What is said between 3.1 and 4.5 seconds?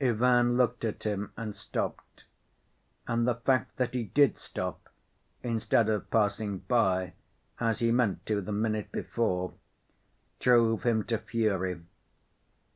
the fact that he did